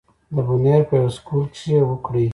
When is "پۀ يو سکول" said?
0.87-1.43